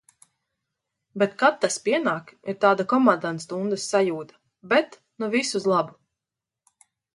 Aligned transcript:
Bet, 1.23 1.35
kad 1.43 1.59
tas 1.65 1.77
pienāk, 1.87 2.31
ir 2.53 2.57
tāda 2.65 2.87
komandantstundas 2.95 3.87
sajūta. 3.93 4.41
Bet 4.75 4.99
nu 5.25 5.33
viss 5.39 5.63
uz 5.63 5.71
labu. 5.77 5.99